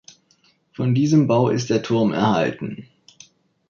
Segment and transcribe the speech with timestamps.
[0.73, 2.87] Von diesem Bau ist der Turm erhalten.